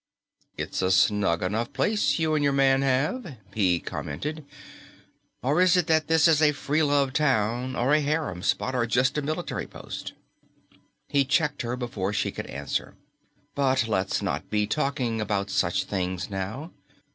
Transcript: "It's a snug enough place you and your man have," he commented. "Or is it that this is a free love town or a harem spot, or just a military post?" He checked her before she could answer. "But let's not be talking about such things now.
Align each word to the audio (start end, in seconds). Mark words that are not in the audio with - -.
"It's 0.57 0.81
a 0.81 0.89
snug 0.89 1.43
enough 1.43 1.73
place 1.73 2.17
you 2.17 2.33
and 2.33 2.43
your 2.43 2.53
man 2.53 2.81
have," 2.81 3.35
he 3.53 3.79
commented. 3.79 4.43
"Or 5.43 5.61
is 5.61 5.77
it 5.77 5.85
that 5.85 6.07
this 6.07 6.27
is 6.27 6.41
a 6.41 6.53
free 6.53 6.81
love 6.81 7.13
town 7.13 7.75
or 7.75 7.93
a 7.93 8.01
harem 8.01 8.41
spot, 8.41 8.73
or 8.73 8.87
just 8.87 9.19
a 9.19 9.21
military 9.21 9.67
post?" 9.67 10.13
He 11.07 11.23
checked 11.23 11.61
her 11.61 11.75
before 11.77 12.13
she 12.13 12.31
could 12.31 12.47
answer. 12.47 12.95
"But 13.53 13.87
let's 13.87 14.23
not 14.23 14.49
be 14.49 14.65
talking 14.65 15.21
about 15.21 15.51
such 15.51 15.83
things 15.83 16.31
now. 16.31 16.71